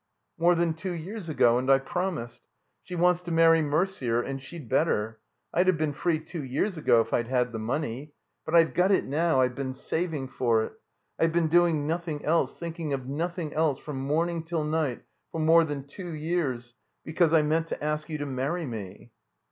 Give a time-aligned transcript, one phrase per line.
[0.39, 2.41] "More than two years ago, and I promised.
[2.81, 5.19] She wants to marry Merder, and she'd better.
[5.53, 8.13] I'd have been free two years ago if I'd had the money.
[8.43, 9.41] But I've got it now.
[9.41, 10.73] I've been saving for it.
[11.19, 15.63] I've been doing nothing else, thinking of nothing else from morning till night for more
[15.63, 16.73] than two years,
[17.05, 19.11] because I meant to ask you to marry me."